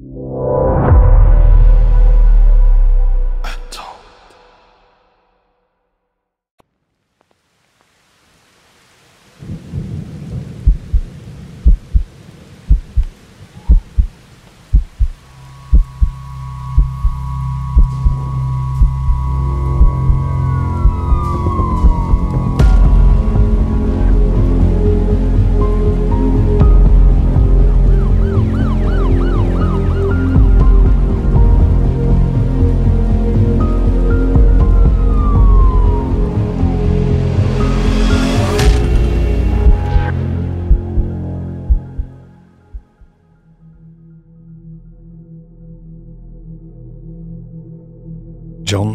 [0.00, 0.69] John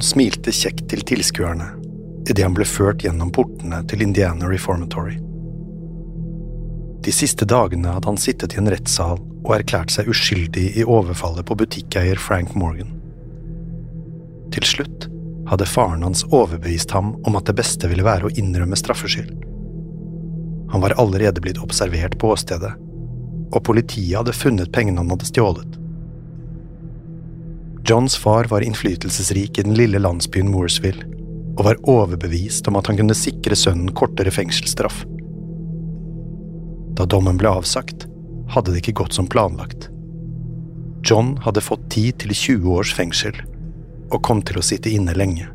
[0.05, 1.73] smilte kjekt til tilskuerne
[2.25, 5.19] idet han ble ført gjennom portene til Indiana Reformatory.
[7.05, 11.45] De siste dagene hadde han sittet i en rettssal og erklært seg uskyldig i overfallet
[11.45, 12.95] på butikkeier Frank Morgan.
[14.55, 15.05] Til slutt
[15.51, 19.35] hadde faren hans overbevist ham om at det beste ville være å innrømme straffskyld.
[20.73, 22.73] Han var allerede blitt observert på åstedet,
[23.53, 25.77] og politiet hadde funnet pengene han hadde stjålet.
[27.87, 31.05] Johns far var innflytelsesrik i den lille landsbyen Mooresville,
[31.53, 35.03] og var overbevist om at han kunne sikre sønnen kortere fengselsstraff.
[36.97, 38.07] Da dommen ble avsagt,
[38.49, 39.91] hadde det ikke gått som planlagt.
[41.05, 43.37] John hadde fått 10 til 20 års fengsel,
[44.09, 45.45] og kom til å sitte inne lenge.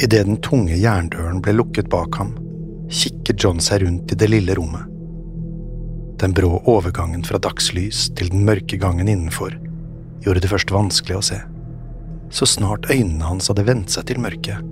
[0.00, 2.32] Idet den tunge jerndøren ble lukket bak ham,
[2.88, 4.88] kikket John seg rundt i det lille rommet.
[6.16, 9.58] Den brå overgangen fra dagslys til den mørke gangen innenfor
[10.24, 11.40] gjorde det først vanskelig å se.
[12.30, 14.62] Så snart øynene hans hadde vent seg til mørket,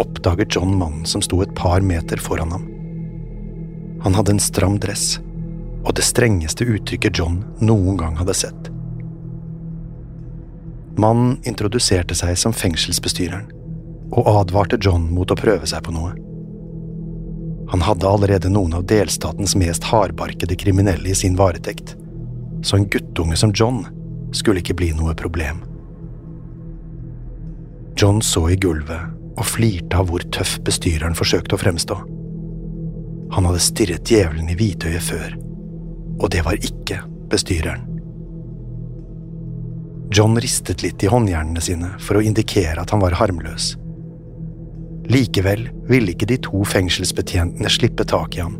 [0.00, 2.66] oppdaget John mannen som sto et par meter foran ham.
[4.04, 5.18] Han hadde en stram dress,
[5.84, 8.70] og det strengeste uttrykket John noen gang hadde sett.
[11.00, 13.46] Mannen introduserte seg som fengselsbestyreren,
[14.10, 16.16] og advarte John mot å prøve seg på noe.
[17.70, 21.94] Han hadde allerede noen av delstatens mest hardbarkede kriminelle i sin varetekt,
[22.66, 23.84] så en guttunge som John
[24.36, 25.62] skulle ikke bli noe problem.
[28.00, 31.98] John så i gulvet og flirte av hvor tøff bestyreren forsøkte å fremstå.
[33.34, 35.36] Han hadde stirret djevelen i hvitøyet før,
[36.18, 37.86] og det var ikke bestyreren.
[40.10, 43.76] John ristet litt i håndjernene sine for å indikere at han var harmløs.
[45.10, 48.58] Likevel ville ikke de to fengselsbetjentene slippe tak i ham.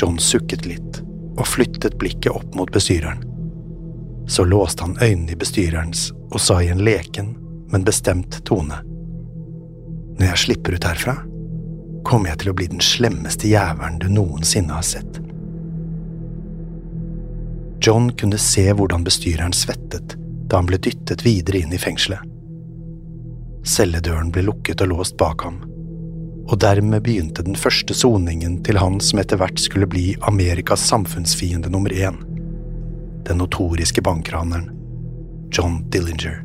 [0.00, 1.02] John sukket litt
[1.34, 3.20] og flyttet blikket opp mot bestyreren.
[4.26, 7.34] Så låste han øynene i bestyrerens og sa i en leken,
[7.72, 8.80] men bestemt tone.
[10.18, 11.16] Når jeg slipper ut herfra,
[12.04, 15.20] kommer jeg til å bli den slemmeste jævelen du noensinne har sett.
[17.84, 20.16] John kunne se hvordan bestyreren svettet
[20.48, 22.20] da han ble dyttet videre inn i fengselet.
[23.64, 25.62] Celledøren ble lukket og låst bak ham,
[26.44, 31.72] og dermed begynte den første soningen til han som etter hvert skulle bli Amerikas samfunnsfiende
[31.72, 32.20] nummer én,
[33.26, 34.70] den notoriske bankraneren
[35.52, 36.42] John Dillinger.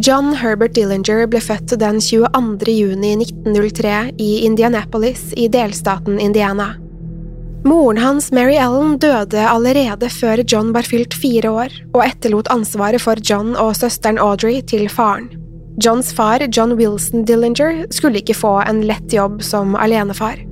[0.00, 2.72] John Herbert Dillinger ble født den 22.
[2.72, 6.70] juni 1903 i Indianapolis i delstaten Indiana.
[7.64, 13.04] Moren hans, Mary Ellen, døde allerede før John var fylt fire år, og etterlot ansvaret
[13.04, 15.28] for John og søsteren Audrey til faren.
[15.84, 20.49] Johns far, John Wilson Dillinger, skulle ikke få en lett jobb som alenefar.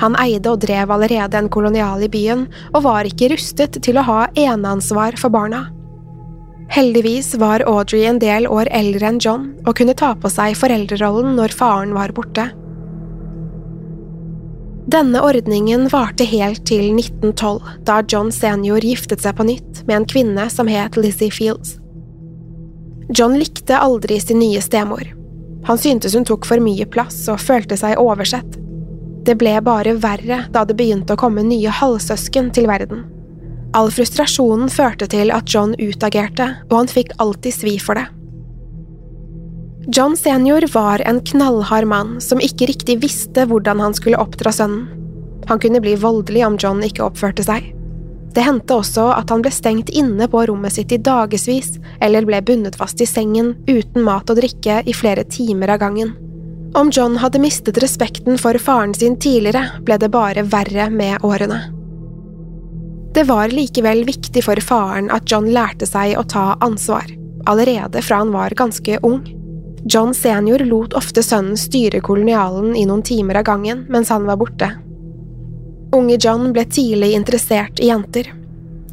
[0.00, 4.06] Han eide og drev allerede en kolonial i byen, og var ikke rustet til å
[4.06, 5.66] ha eneansvar for barna.
[6.72, 11.34] Heldigvis var Audrey en del år eldre enn John og kunne ta på seg foreldrerollen
[11.36, 12.48] når faren var borte.
[14.92, 20.08] Denne ordningen varte helt til 1912, da John senior giftet seg på nytt med en
[20.08, 21.76] kvinne som het Lizzie Fields.
[23.12, 25.04] John likte aldri sin nye stemor.
[25.68, 28.61] Han syntes hun tok for mye plass og følte seg oversett.
[29.22, 33.04] Det ble bare verre da det begynte å komme nye halvsøsken til verden.
[33.72, 38.08] All frustrasjonen førte til at John utagerte, og han fikk alltid svi for det.
[39.92, 44.90] John senior var en knallhard mann som ikke riktig visste hvordan han skulle oppdra sønnen.
[45.50, 47.72] Han kunne bli voldelig om John ikke oppførte seg.
[48.32, 52.40] Det hendte også at han ble stengt inne på rommet sitt i dagevis, eller ble
[52.46, 56.14] bundet fast i sengen uten mat og drikke i flere timer av gangen.
[56.74, 61.58] Om John hadde mistet respekten for faren sin tidligere, ble det bare verre med årene.
[63.12, 67.04] Det var likevel viktig for faren at John lærte seg å ta ansvar,
[67.44, 69.20] allerede fra han var ganske ung.
[69.84, 74.40] John senior lot ofte sønnen styre kolonialen i noen timer av gangen mens han var
[74.40, 74.70] borte.
[75.92, 78.32] Unge John ble tidlig interessert i jenter.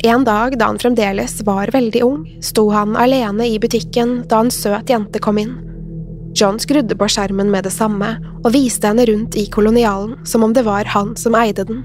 [0.04, 4.52] En dag da han fremdeles var veldig ung, sto han alene i butikken da en
[4.52, 5.69] søt jente kom inn.
[6.40, 10.54] John skrudde på skjermen med det samme og viste henne rundt i kolonialen som om
[10.56, 11.84] det var han som eide den.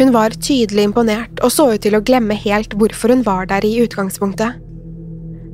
[0.00, 3.66] Hun var tydelig imponert og så ut til å glemme helt hvorfor hun var der
[3.68, 4.56] i utgangspunktet.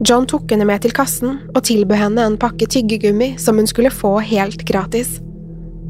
[0.07, 3.91] John tok henne med til kassen og tilbød henne en pakke tyggegummi som hun skulle
[3.91, 5.17] få helt gratis.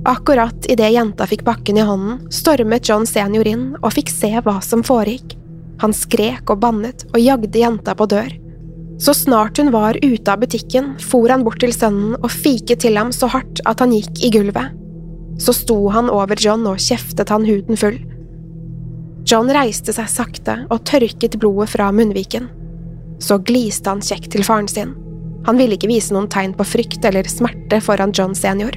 [0.06, 4.60] Akkurat idet jenta fikk pakken i hånden, stormet John senior inn og fikk se hva
[4.62, 5.34] som foregikk.
[5.82, 8.30] Han skrek og bannet og jagde jenta på dør.
[8.98, 12.96] Så snart hun var ute av butikken, for han bort til sønnen og fiket til
[12.96, 14.72] ham så hardt at han gikk i gulvet.
[15.40, 17.98] Så sto han over John og kjeftet han huden full.
[19.26, 22.48] John reiste seg sakte og tørket blodet fra munnviken.
[23.20, 24.94] Så gliste han kjekt til faren sin.
[25.46, 28.74] Han ville ikke vise noen tegn på frykt eller smerte foran John senior.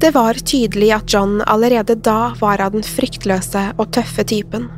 [0.00, 4.68] Det var tydelig at John allerede da var av den fryktløse og tøffe typen.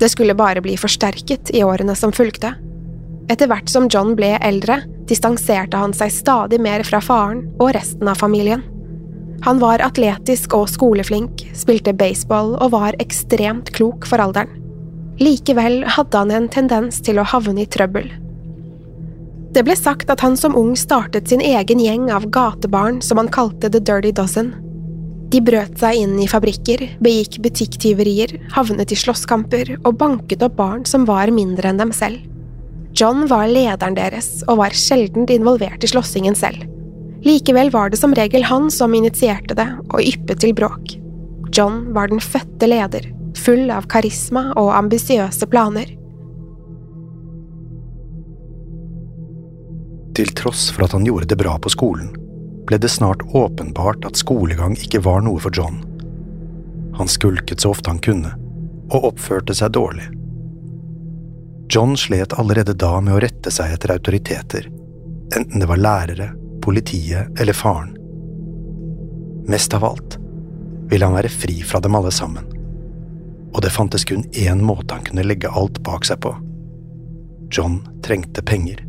[0.00, 2.54] Det skulle bare bli forsterket i årene som fulgte.
[3.32, 8.10] Etter hvert som John ble eldre, distanserte han seg stadig mer fra faren og resten
[8.10, 8.64] av familien.
[9.46, 14.50] Han var atletisk og skoleflink, spilte baseball og var ekstremt klok for alderen.
[15.22, 18.10] Likevel hadde han en tendens til å havne i trøbbel.
[19.52, 23.32] Det ble sagt at han som ung startet sin egen gjeng av gatebarn som han
[23.32, 24.52] kalte The Dirty Dozen.
[25.32, 30.84] De brøt seg inn i fabrikker, begikk butikktyverier, havnet i slåsskamper og banket opp barn
[30.88, 32.20] som var mindre enn dem selv.
[32.94, 36.66] John var lederen deres og var sjelden involvert i slåssingen selv.
[37.24, 40.96] Likevel var det som regel han som initierte det og yppet til bråk.
[41.56, 43.06] John var den fødte leder,
[43.38, 45.88] full av karisma og ambisiøse planer.
[50.12, 52.10] Til tross for at han gjorde det bra på skolen,
[52.68, 55.80] ble det snart åpenbart at skolegang ikke var noe for John.
[56.98, 58.34] Han skulket så ofte han kunne,
[58.92, 60.10] og oppførte seg dårlig.
[61.74, 64.66] John slet allerede da med å rette seg etter autoriteter,
[65.32, 66.26] enten det var lærere,
[66.60, 67.94] politiet eller faren.
[69.48, 70.18] Mest av alt
[70.90, 72.44] ville han være fri fra dem alle sammen,
[73.54, 76.34] og det fantes kun én måte han kunne legge alt bak seg på.
[77.48, 78.84] John trengte penger.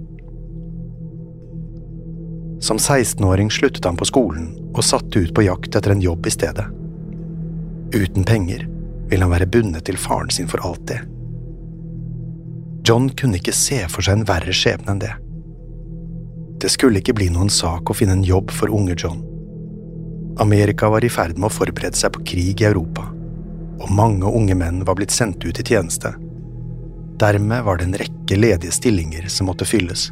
[2.59, 6.35] Som 16-åring sluttet han på skolen og satte ut på jakt etter en jobb i
[6.35, 6.67] stedet.
[7.95, 8.67] Uten penger
[9.07, 11.13] ville han være bundet til faren sin for alltid.
[12.83, 15.13] John kunne ikke se for seg en verre skjebne enn det.
[16.59, 19.21] Det skulle ikke bli noen sak å finne en jobb for unge John.
[20.43, 23.05] Amerika var i ferd med å forberede seg på krig i Europa,
[23.79, 26.11] og mange unge menn var blitt sendt ut i tjeneste.
[27.21, 30.09] Dermed var det en rekke ledige stillinger som måtte fylles.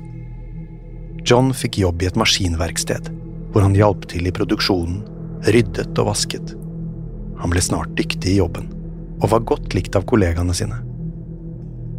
[1.27, 3.09] John fikk jobb i et maskinverksted,
[3.51, 5.01] hvor han hjalp til i produksjonen,
[5.49, 6.55] ryddet og vasket.
[7.41, 8.69] Han ble snart dyktig i jobben,
[9.19, 10.79] og var godt likt av kollegaene sine.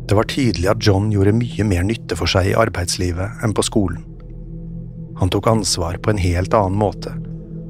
[0.08, 3.64] Det var tydelig at John gjorde mye mer nytte for seg i arbeidslivet enn på
[3.66, 4.02] skolen.
[5.20, 7.14] Han tok ansvar på en helt annen måte,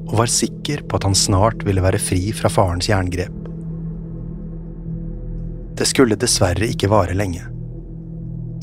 [0.09, 3.33] og var sikker på at han snart ville være fri fra farens jerngrep.
[5.77, 7.45] Det skulle dessverre ikke vare lenge.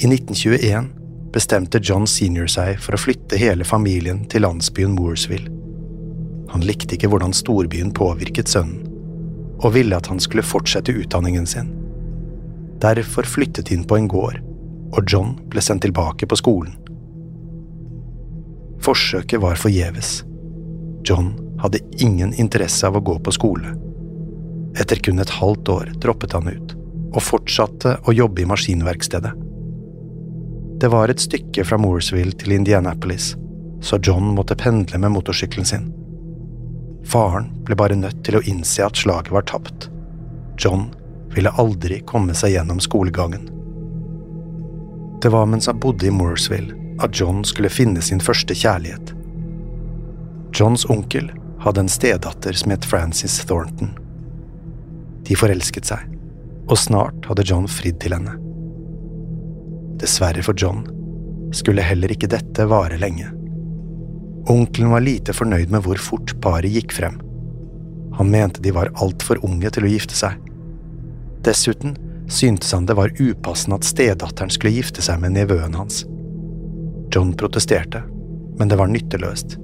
[0.01, 0.91] I 1921
[1.35, 5.51] bestemte John senior seg for å flytte hele familien til landsbyen Mooresville.
[6.51, 8.83] Han likte ikke hvordan storbyen påvirket sønnen,
[9.61, 11.71] og ville at han skulle fortsette utdanningen sin.
[12.81, 14.41] Derfor flyttet inn på en gård,
[14.97, 16.79] og John ble sendt tilbake på skolen.
[18.81, 20.23] Forsøket var forgjeves.
[21.05, 23.75] John hadde ingen interesse av å gå på skole.
[24.81, 26.75] Etter kun et halvt år droppet han ut,
[27.13, 29.33] og fortsatte å jobbe i maskinverkstedet.
[30.81, 33.35] Det var et stykke fra Mooresville til Indianapolis,
[33.85, 35.91] så John måtte pendle med motorsykkelen sin.
[37.05, 39.91] Faren ble bare nødt til å innse at slaget var tapt.
[40.61, 40.89] John
[41.35, 43.49] ville aldri komme seg gjennom skolegangen.
[45.23, 49.15] Det var mens han bodde i Mooresville at John skulle finne sin første kjærlighet.
[50.57, 53.93] Johns onkel hadde en stedatter som het Frances Thornton.
[55.29, 56.07] De forelsket seg,
[56.69, 58.37] og snart hadde John fridd til henne.
[60.01, 60.87] Dessverre for John
[61.55, 63.29] skulle heller ikke dette vare lenge.
[64.49, 67.21] Onkelen var lite fornøyd med hvor fort paret gikk frem.
[68.17, 70.39] Han mente de var altfor unge til å gifte seg.
[71.45, 71.97] Dessuten
[72.29, 76.05] syntes han det var upassende at stedatteren skulle gifte seg med nevøen hans.
[77.11, 78.03] John protesterte,
[78.59, 79.57] men det var nytteløst.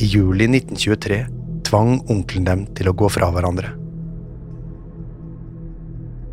[0.00, 1.20] I juli 1923
[1.66, 3.72] tvang onkelen dem til å gå fra hverandre.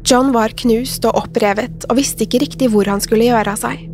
[0.08, 3.88] John var knust og opprevet og visste ikke riktig hvor han skulle gjøre av seg.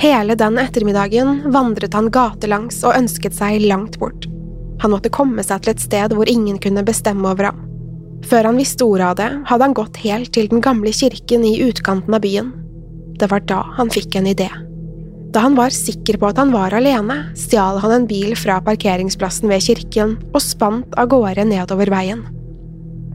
[0.00, 4.24] Hele den ettermiddagen vandret han gatelangs og ønsket seg langt bort.
[4.80, 7.69] Han måtte komme seg til et sted hvor ingen kunne bestemme over ham.
[8.28, 11.60] Før han visste ordet av det, hadde han gått helt til den gamle kirken i
[11.64, 12.50] utkanten av byen.
[13.20, 14.48] Det var da han fikk en idé.
[15.30, 19.50] Da han var sikker på at han var alene, stjal han en bil fra parkeringsplassen
[19.50, 22.24] ved kirken og spant av gårde nedover veien.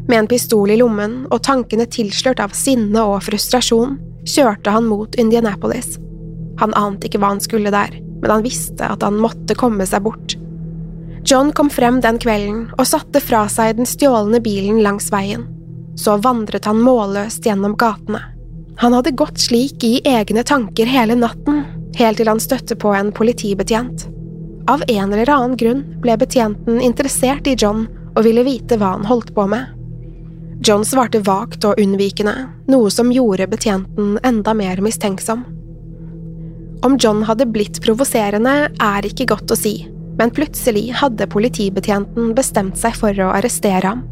[0.08, 3.98] Med en pistol i lommen og tankene tilslørt av sinne og frustrasjon
[4.30, 5.98] kjørte han mot Indianapolis.
[6.62, 10.06] Han ante ikke hva han skulle der, men han visste at han måtte komme seg
[10.06, 10.38] bort.
[11.26, 15.48] John kom frem den kvelden og satte fra seg den stjålne bilen langs veien.
[15.98, 18.22] Så vandret han målløst gjennom gatene.
[18.78, 21.64] Han hadde gått slik i egne tanker hele natten,
[21.98, 24.06] helt til han støtte på en politibetjent.
[24.70, 29.10] Av en eller annen grunn ble betjenten interessert i John og ville vite hva han
[29.10, 29.72] holdt på med.
[30.66, 32.36] John svarte vagt og unnvikende,
[32.70, 35.42] noe som gjorde betjenten enda mer mistenksom.
[36.86, 39.78] Om John hadde blitt provoserende, er ikke godt å si,
[40.20, 44.06] men plutselig hadde politibetjenten bestemt seg for å arrestere ham.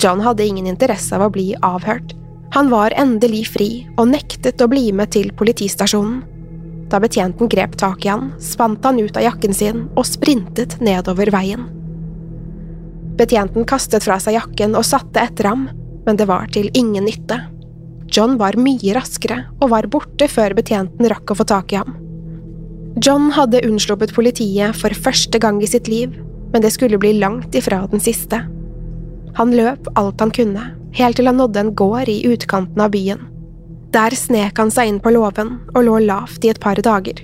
[0.00, 2.14] John hadde ingen interesse av å bli avhørt.
[2.56, 6.22] Han var endelig fri og nektet å bli med til politistasjonen.
[6.90, 11.30] Da betjenten grep tak i han, spant han ut av jakken sin og sprintet nedover
[11.30, 11.68] veien.
[13.20, 15.68] Betjenten kastet fra seg jakken og satte etter ham,
[16.06, 17.38] men det var til ingen nytte.
[18.10, 21.94] John var mye raskere og var borte før betjenten rakk å få tak i ham.
[22.98, 26.16] John hadde unnsluppet politiet for første gang i sitt liv,
[26.50, 28.42] men det skulle bli langt ifra den siste.
[29.38, 30.64] Han løp alt han kunne,
[30.98, 33.22] helt til han nådde en gård i utkanten av byen.
[33.94, 37.22] Der snek han seg inn på låven og lå lavt i et par dager.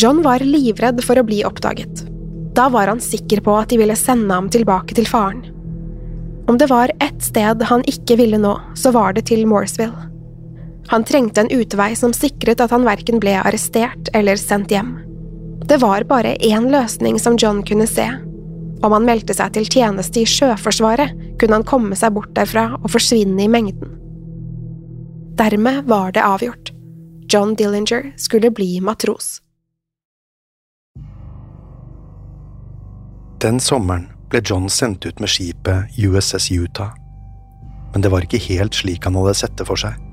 [0.00, 2.06] John var livredd for å bli oppdaget,
[2.56, 5.44] da var han sikker på at de ville sende ham tilbake til faren.
[6.50, 10.09] Om det var ett sted han ikke ville nå, så var det til Mooresville.
[10.90, 14.96] Han trengte en utvei som sikret at han verken ble arrestert eller sendt hjem.
[15.70, 18.08] Det var bare én løsning som John kunne se.
[18.82, 22.90] Om han meldte seg til tjeneste i Sjøforsvaret, kunne han komme seg bort derfra og
[22.90, 23.94] forsvinne i mengden.
[25.38, 26.74] Dermed var det avgjort.
[27.30, 29.38] John Dillinger skulle bli matros.
[33.38, 36.90] Den sommeren ble John sendt ut med skipet USS Utah,
[37.94, 40.09] men det var ikke helt slik han hadde sett det for seg.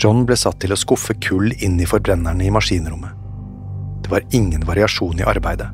[0.00, 3.12] John ble satt til å skuffe kull inn i forbrennerne i maskinrommet.
[4.00, 5.68] Det var ingen variasjon i arbeidet.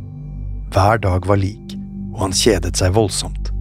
[0.74, 1.76] Hver dag var lik,
[2.10, 3.52] og han kjedet seg voldsomt.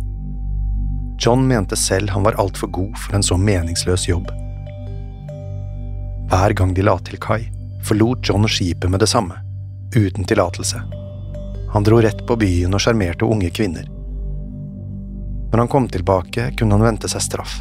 [1.22, 4.32] John mente selv han var altfor god for en så meningsløs jobb.
[6.34, 7.46] Hver gang de la til kai,
[7.86, 9.38] forlot John skipet med det samme,
[9.94, 10.82] uten tillatelse.
[11.76, 13.86] Han dro rett på byen og sjarmerte unge kvinner.
[15.54, 17.60] Når han kom tilbake, kunne han vente seg straff.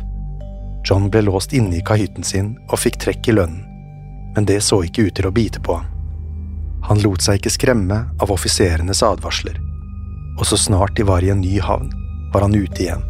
[0.84, 3.64] John ble låst inne i kahytten sin og fikk trekk i lønnen,
[4.36, 5.88] men det så ikke ut til å bite på ham.
[6.84, 9.56] Han lot seg ikke skremme av offiserenes advarsler,
[10.36, 11.88] og så snart de var i en ny havn,
[12.34, 13.04] var han ute igjen.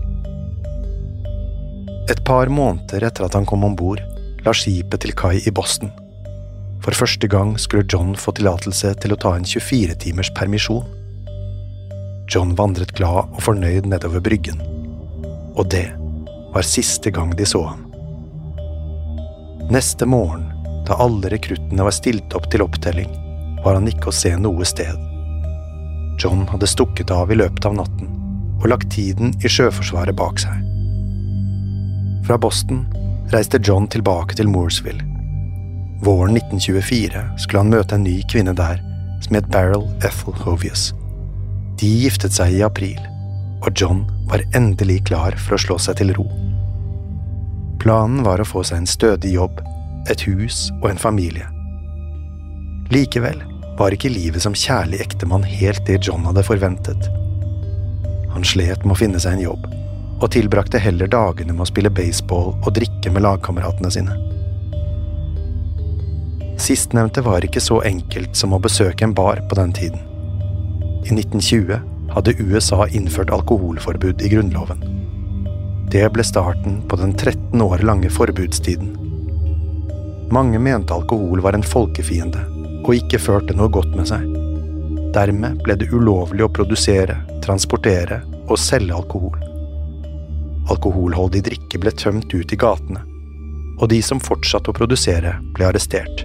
[2.13, 4.03] Et par måneder etter at han kom om bord,
[4.45, 5.91] la skipet til kai i Boston.
[6.85, 10.85] For første gang skulle John få tillatelse til å ta en 24 timers permisjon.
[12.31, 14.61] John vandret glad og fornøyd nedover bryggen.
[15.57, 15.89] Og det
[16.55, 17.87] var siste gang de så ham.
[19.71, 20.51] Neste morgen
[20.87, 23.09] Da alle rekruttene var stilt opp til opptelling,
[23.65, 24.99] var han ikke å se noe sted.
[26.21, 28.11] John hadde stukket av i løpet av natten
[28.59, 30.61] og lagt tiden i Sjøforsvaret bak seg.
[32.29, 32.85] Fra Boston
[33.33, 35.01] reiste John tilbake til Mooresville.
[36.05, 38.85] Våren 1924 skulle han møte en ny kvinne der
[39.25, 40.91] som het Barrel Ethel Hovius.
[41.81, 43.01] De giftet seg i april,
[43.65, 46.27] og John var endelig klar for å slå seg til ro.
[47.83, 49.61] Planen var å få seg en stødig jobb,
[50.11, 51.47] et hus og en familie.
[52.93, 53.43] Likevel
[53.79, 57.09] var ikke livet som kjærlig ektemann helt det John hadde forventet.
[58.35, 59.67] Han slet med å finne seg en jobb,
[60.21, 64.17] og tilbrakte heller dagene med å spille baseball og drikke med lagkameratene sine.
[66.61, 70.01] Sistnevnte var ikke så enkelt som å besøke en bar på den tiden.
[71.05, 74.85] I 1920 hadde USA innført alkoholforbud i grunnloven.
[75.91, 78.95] Det ble starten på den 13 år lange forbudstiden.
[80.35, 82.41] Mange mente alkohol var en folkefiende
[82.85, 84.25] og ikke førte noe godt med seg.
[85.15, 89.37] Dermed ble det ulovlig å produsere, transportere og selge alkohol.
[90.73, 93.05] Alkoholholdig drikke ble tømt ut i gatene,
[93.79, 96.25] og de som fortsatte å produsere, ble arrestert.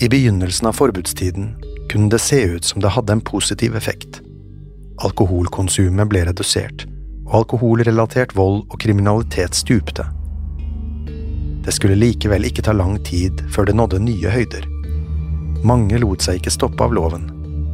[0.00, 1.52] I begynnelsen av forbudstiden
[1.90, 4.22] kunne det se ut som det hadde en positiv effekt.
[5.00, 6.84] Alkoholkonsumet ble redusert,
[7.24, 10.04] og alkoholrelatert vold og kriminalitet stupte.
[11.64, 14.66] Det skulle likevel ikke ta lang tid før det nådde nye høyder.
[15.64, 17.24] Mange lot seg ikke stoppe av loven,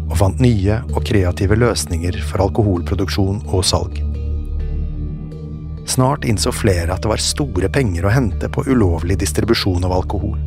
[0.06, 3.99] og fant nye og kreative løsninger for alkoholproduksjon og salg.
[5.87, 10.38] Snart innså flere at det var store penger å hente på ulovlig distribusjon av alkohol.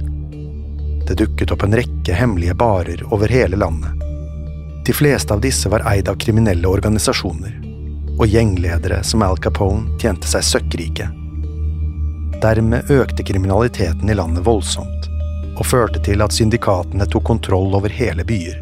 [1.07, 3.99] Det dukket opp en rekke hemmelige barer over hele landet.
[4.89, 7.51] De fleste av disse var eid av kriminelle organisasjoner,
[8.17, 11.05] og gjengledere som Al Capone tjente seg søkkrike.
[12.41, 15.05] Dermed økte kriminaliteten i landet voldsomt,
[15.53, 18.58] og førte til at syndikatene tok kontroll over hele byer.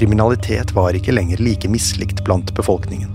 [0.00, 3.12] Kriminalitet var ikke lenger like mislikt blant befolkningen,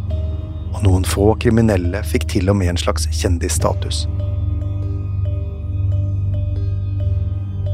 [0.75, 4.05] og noen få kriminelle fikk til og med en slags kjendisstatus.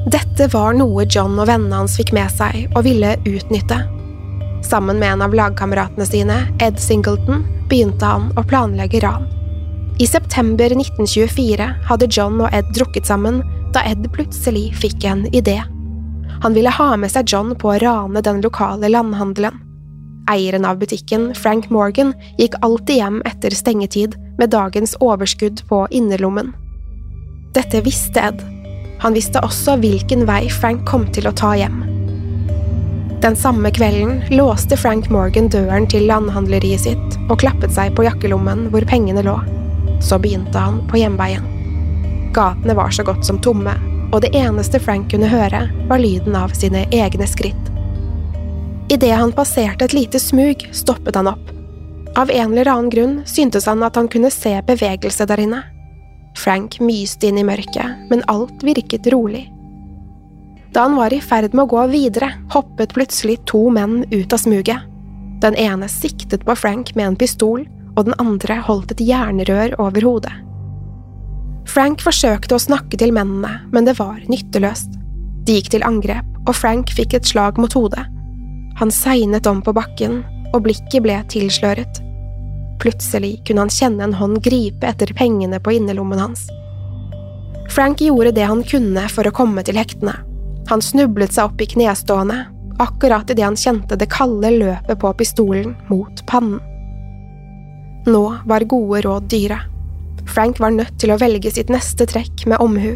[0.08, 3.88] Dette var noe John og vennene hans fikk med seg og ville utnytte.
[4.62, 9.28] Sammen med en av lagkameratene sine, Ed Singleton, begynte han å planlegge ran.
[10.00, 13.42] I september 1924 hadde John og Ed drukket sammen
[13.74, 15.60] da Ed plutselig fikk en idé.
[16.42, 19.60] Han ville ha med seg John på å rane den lokale landhandelen.
[20.32, 26.54] Eieren av butikken, Frank Morgan, gikk alltid hjem etter stengetid med dagens overskudd på innerlommen.
[27.54, 28.42] Dette visste Ed.
[29.02, 31.82] Han visste også hvilken vei Frank kom til å ta hjem.
[33.22, 38.64] Den samme kvelden låste Frank Morgan døren til landhandleriet sitt og klappet seg på jakkelommen
[38.74, 39.36] hvor pengene lå.
[40.02, 41.46] Så begynte han på hjemveien.
[42.34, 43.76] Gatene var så godt som tomme,
[44.10, 47.70] og det eneste Frank kunne høre, var lyden av sine egne skritt.
[48.90, 51.54] Idet han passerte et lite smug, stoppet han opp.
[52.18, 55.62] Av en eller annen grunn syntes han at han kunne se bevegelse der inne.
[56.42, 59.46] Frank myste inn i mørket, men alt virket rolig.
[60.72, 64.40] Da han var i ferd med å gå videre, hoppet plutselig to menn ut av
[64.40, 64.88] smuget.
[65.44, 67.66] Den ene siktet på Frank med en pistol,
[67.98, 70.34] og den andre holdt et jernrør over hodet.
[71.68, 74.96] Frank forsøkte å snakke til mennene, men det var nytteløst.
[75.46, 78.06] De gikk til angrep, og Frank fikk et slag mot hodet.
[78.80, 80.22] Han segnet om på bakken,
[80.56, 82.02] og blikket ble tilsløret.
[82.82, 86.48] Plutselig kunne han kjenne en hånd gripe etter pengene på innerlommen hans.
[87.72, 90.16] Frank gjorde det han kunne for å komme til hektene.
[90.70, 92.46] Han snublet seg opp i knestående,
[92.82, 96.62] akkurat idet han kjente det kalde løpet på pistolen mot pannen.
[98.06, 99.60] Nå var gode råd dyre.
[100.30, 102.96] Frank var nødt til å velge sitt neste trekk med omhu.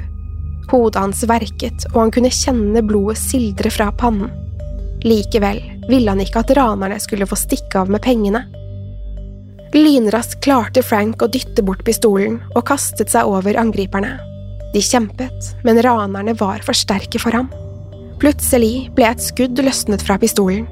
[0.72, 4.32] Hodet hans verket, og han kunne kjenne blodet sildre fra pannen.
[5.06, 8.42] Likevel ville han ikke at ranerne skulle få stikke av med pengene.
[9.76, 14.16] Lynraskt klarte Frank å dytte bort pistolen og kastet seg over angriperne.
[14.76, 17.48] De kjempet, men ranerne var for sterke for ham.
[18.20, 20.66] Plutselig ble et skudd løsnet fra pistolen.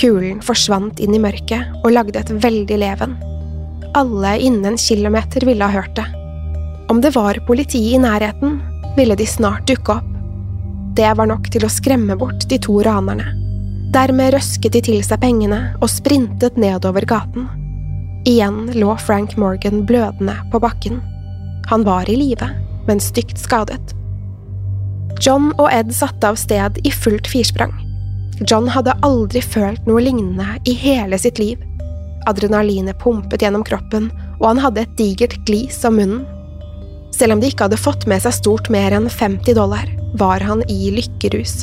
[0.00, 3.12] Kulen forsvant inn i mørket og lagde et veldig leven.
[3.96, 6.06] Alle innen en kilometer ville ha hørt det.
[6.88, 8.60] Om det var politi i nærheten,
[8.96, 10.12] ville de snart dukke opp.
[10.96, 13.34] Det var nok til å skremme bort de to ranerne.
[13.92, 17.50] Dermed røsket de til seg pengene og sprintet nedover gaten.
[18.24, 21.02] Igjen lå Frank Morgan blødende på bakken.
[21.68, 22.48] Han var i live,
[22.86, 23.94] men stygt skadet.
[25.22, 27.72] John og Ed satte av sted i fullt firsprang.
[28.44, 31.62] John hadde aldri følt noe lignende i hele sitt liv.
[32.28, 36.24] Adrenalinet pumpet gjennom kroppen, og han hadde et digert glis om munnen.
[37.16, 39.88] Selv om de ikke hadde fått med seg stort mer enn 50 dollar,
[40.20, 41.62] var han i lykkerus.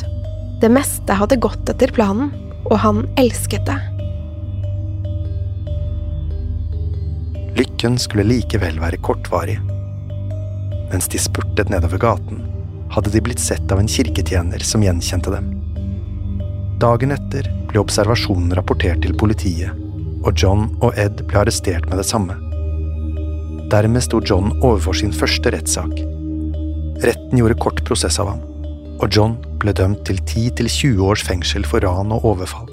[0.62, 2.32] Det meste hadde gått etter planen,
[2.64, 3.78] og han elsket det.
[7.54, 9.60] Lykken skulle likevel være kortvarig.
[10.90, 12.42] Mens de spurtet nedover gaten,
[12.94, 15.50] hadde de blitt sett av en kirketjener som gjenkjente dem.
[16.82, 19.72] Dagen etter ble observasjonen rapportert til politiet,
[20.24, 22.36] og John og Ed ble arrestert med det samme.
[23.72, 25.92] Dermed sto John overfor sin første rettssak.
[27.04, 28.42] Retten gjorde kort prosess av ham,
[29.00, 32.68] og John ble dømt til 10–20 års fengsel for ran og overfall.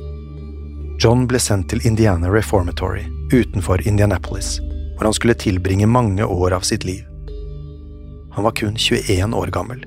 [1.01, 4.59] John ble sendt til Indiana Reformatory utenfor Indianapolis,
[4.97, 7.10] hvor han skulle tilbringe mange år av sitt liv.
[8.31, 9.83] Han var kun 21 år gammel,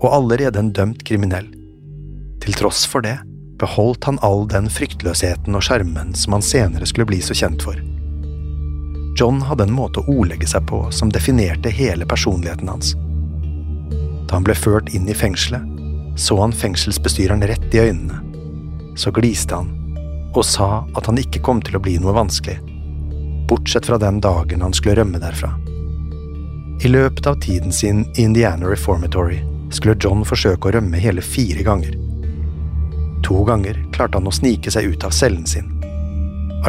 [0.00, 1.46] og allerede en dømt kriminell.
[2.42, 3.18] Til tross for det
[3.58, 7.78] beholdt han all den fryktløsheten og skjermen som han senere skulle bli så kjent for.
[9.14, 12.96] John hadde en måte å ordlegge seg på som definerte hele personligheten hans.
[14.26, 15.62] Da han ble ført inn i fengselet,
[16.18, 18.20] så han fengselsbestyreren rett i øynene.
[18.98, 19.70] Så gliste han
[20.34, 22.56] og sa at han ikke kom til å bli noe vanskelig,
[23.46, 25.52] bortsett fra den dagen han skulle rømme derfra.
[26.84, 29.38] I løpet av tiden sin i Indiana Reformatory
[29.72, 31.94] skulle John forsøke å rømme hele fire ganger.
[33.24, 35.70] To ganger klarte han å snike seg ut av cellen sin.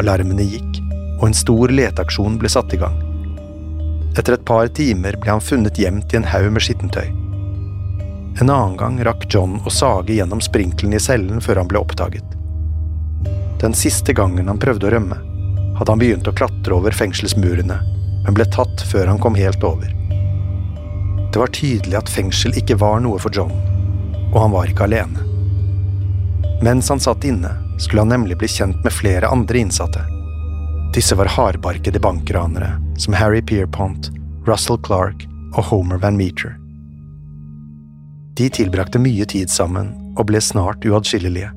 [0.00, 0.78] Alarmene gikk,
[1.18, 2.96] og en stor leteaksjon ble satt i gang.
[4.16, 7.12] Etter et par timer ble han funnet gjemt i en haug med skittentøy.
[8.40, 12.38] En annen gang rakk John å sage gjennom sprinkelen i cellen før han ble oppdaget.
[13.60, 15.20] Den siste gangen han prøvde å rømme,
[15.76, 17.78] hadde han begynt å klatre over fengselsmurene,
[18.24, 19.92] men ble tatt før han kom helt over.
[21.36, 23.50] Det var tydelig at fengsel ikke var noe for John,
[24.32, 25.20] og han var ikke alene.
[26.64, 30.00] Mens han satt inne, skulle han nemlig bli kjent med flere andre innsatte.
[30.96, 34.08] Disse var hardbarkede bankranere som Harry Pierpont,
[34.48, 36.54] Russell Clark og Homer Van Meter.
[38.40, 41.50] De tilbrakte mye tid sammen og ble snart uatskillelige.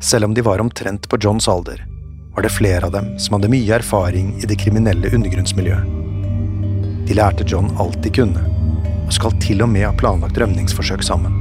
[0.00, 1.84] Selv om de var omtrent på Johns alder,
[2.32, 6.00] var det flere av dem som hadde mye erfaring i det kriminelle undergrunnsmiljøet.
[7.04, 8.48] De lærte John alt de kunne,
[9.12, 11.34] skal til og med ha planlagt rømningsforsøk sammen.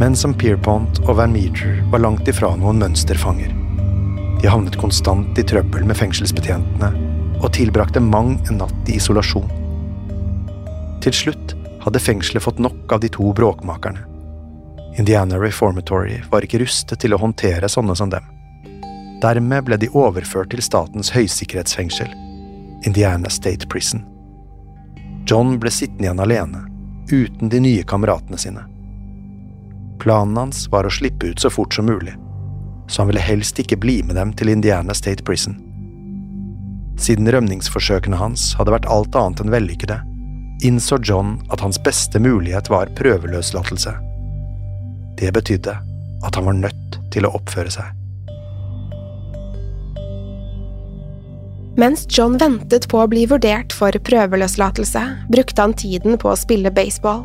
[0.00, 3.52] Men som Pierpont og Van Meter var langt ifra noen mønsterfanger.
[4.42, 6.92] De havnet konstant i trøbbel med fengselsbetjentene
[7.42, 9.50] og tilbrakte mang en natt i isolasjon.
[11.02, 14.08] Til slutt hadde fengselet fått nok av de to bråkmakerne
[14.98, 18.24] Indiana Reformatory var ikke rustet til å håndtere sånne som dem.
[19.22, 22.10] Dermed ble de overført til statens høysikkerhetsfengsel,
[22.84, 24.04] Indiana State Prison.
[25.26, 26.62] John ble sittende igjen alene,
[27.12, 28.64] uten de nye kameratene sine.
[30.02, 32.14] Planen hans var å slippe ut så fort som mulig,
[32.88, 35.58] så han ville helst ikke bli med dem til Indiana State Prison.
[36.98, 40.00] Siden rømningsforsøkene hans hadde vært alt annet enn vellykkede,
[40.66, 43.94] innså John at hans beste mulighet var prøveløslatelse
[45.22, 45.78] det betydde
[46.24, 48.01] at han var nødt til å oppføre seg.
[51.80, 56.72] Mens John ventet på å bli vurdert for prøveløslatelse, brukte han tiden på å spille
[56.74, 57.24] baseball.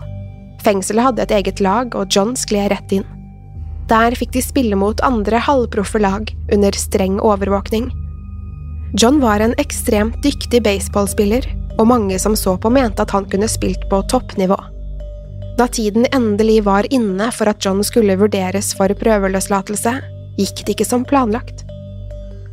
[0.63, 3.03] Fengselet hadde et eget lag, og John skled rett inn.
[3.91, 7.91] Der fikk de spille mot andre halvproffe lag under streng overvåkning.
[8.95, 11.43] John var en ekstremt dyktig baseballspiller,
[11.77, 14.57] og mange som så på mente at han kunne spilt på toppnivå.
[15.59, 19.97] Da tiden endelig var inne for at John skulle vurderes for prøveløslatelse,
[20.39, 21.66] gikk det ikke som planlagt.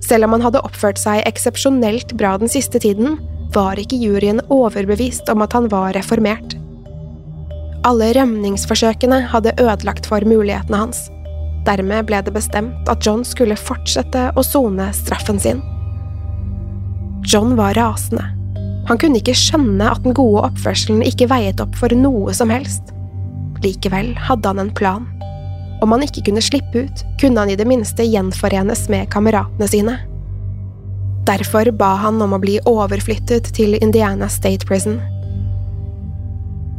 [0.05, 3.17] Selv om han hadde oppført seg eksepsjonelt bra den siste tiden,
[3.55, 6.57] var ikke juryen overbevist om at han var reformert.
[7.85, 11.07] Alle rømningsforsøkene hadde ødelagt for mulighetene hans.
[11.64, 15.62] Dermed ble det bestemt at John skulle fortsette å sone straffen sin.
[17.25, 18.25] John var rasende.
[18.88, 22.93] Han kunne ikke skjønne at den gode oppførselen ikke veiet opp for noe som helst.
[23.64, 25.07] Likevel hadde han en plan.
[25.85, 29.99] Om han ikke kunne slippe ut, kunne han i det minste gjenforenes med kameratene sine.
[31.29, 34.97] Derfor ba han om å bli overflyttet til Indiana State Prison.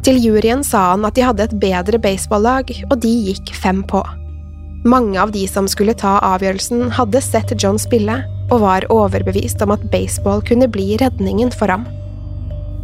[0.05, 4.01] Til juryen sa han at de hadde et bedre baseballag, og de gikk fem på.
[4.85, 8.19] Mange av de som skulle ta avgjørelsen, hadde sett John spille,
[8.53, 11.87] og var overbevist om at baseball kunne bli redningen for ham.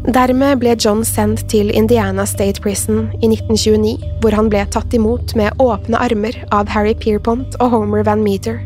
[0.02, 5.36] Dermed ble John sendt til Indiana State Prison i 1929, hvor han ble tatt imot
[5.38, 8.58] med åpne armer av Harry Pierpont og Homer Van Meter.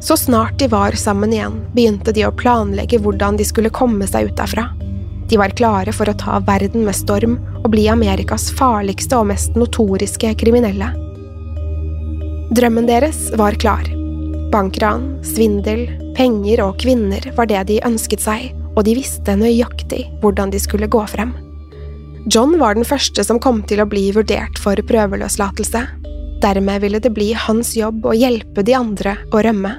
[0.00, 4.30] Så snart de var sammen igjen, begynte de å planlegge hvordan de skulle komme seg
[4.30, 4.68] ut derfra.
[5.26, 9.58] De var klare for å ta verden med storm og bli Amerikas farligste og mest
[9.58, 10.92] notoriske kriminelle.
[12.54, 13.90] Drømmen deres var klar.
[14.54, 20.52] Bankran, svindel, penger og kvinner var det de ønsket seg, og de visste nøyaktig hvordan
[20.52, 21.32] de skulle gå frem.
[22.30, 25.84] John var den første som kom til å bli vurdert for prøveløslatelse.
[26.40, 29.72] Dermed ville det bli hans jobb å hjelpe de andre å rømme.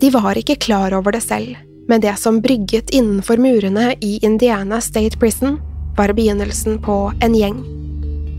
[0.00, 1.54] De var ikke klar over det selv,
[1.88, 5.56] men det som brygget innenfor murene i Indiana State Prison,
[5.96, 7.62] var begynnelsen på en gjeng.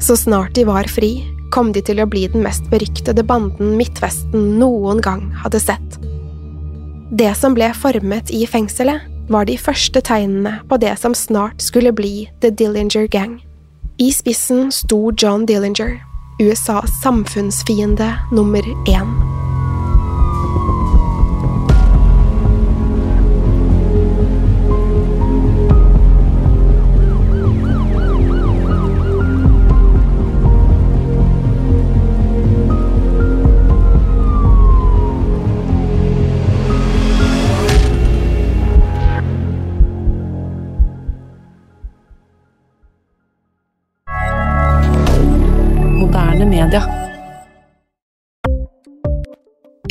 [0.02, 4.60] Så snart de var fri, kom de til å bli den mest beryktede banden Midtvesten
[4.60, 5.98] noen gang hadde sett.
[7.12, 11.94] Det som ble formet i fengselet, var de første tegnene på det som snart skulle
[11.96, 13.40] bli The Dillinger Gang.
[14.00, 15.98] I spissen sto John Dillinger,
[16.44, 19.17] USAs samfunnsfiende nummer én.